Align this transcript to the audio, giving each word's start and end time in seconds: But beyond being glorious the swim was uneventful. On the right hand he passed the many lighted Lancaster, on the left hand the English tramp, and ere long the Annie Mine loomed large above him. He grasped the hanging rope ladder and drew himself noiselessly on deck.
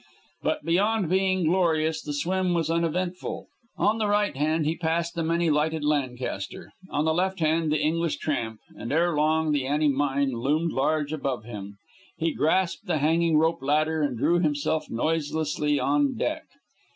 But 0.41 0.65
beyond 0.65 1.11
being 1.11 1.43
glorious 1.45 2.01
the 2.01 2.11
swim 2.15 2.55
was 2.55 2.71
uneventful. 2.71 3.45
On 3.77 3.99
the 3.99 4.07
right 4.07 4.35
hand 4.35 4.65
he 4.65 4.75
passed 4.75 5.13
the 5.13 5.21
many 5.23 5.51
lighted 5.51 5.83
Lancaster, 5.83 6.71
on 6.89 7.05
the 7.05 7.13
left 7.13 7.39
hand 7.39 7.71
the 7.71 7.77
English 7.77 8.17
tramp, 8.17 8.61
and 8.75 8.91
ere 8.91 9.15
long 9.15 9.51
the 9.51 9.67
Annie 9.67 9.89
Mine 9.89 10.31
loomed 10.31 10.71
large 10.71 11.13
above 11.13 11.43
him. 11.45 11.77
He 12.17 12.33
grasped 12.33 12.87
the 12.87 12.97
hanging 12.97 13.37
rope 13.37 13.61
ladder 13.61 14.01
and 14.01 14.17
drew 14.17 14.39
himself 14.39 14.89
noiselessly 14.89 15.79
on 15.79 16.17
deck. 16.17 16.45